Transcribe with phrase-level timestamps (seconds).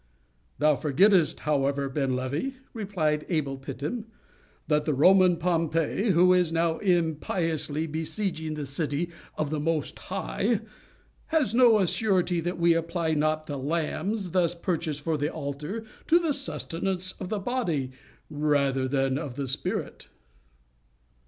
[0.57, 4.05] "Thou forgettest, however, Ben Levi," replied Abel Phittim,
[4.67, 10.61] "that the Roman Pompey, who is now impiously besieging the city of the Most High,
[11.27, 16.17] has no assurity that we apply not the lambs thus purchased for the altar, to
[16.17, 17.91] the sustenance of the body,
[18.27, 20.09] rather than of the spirit."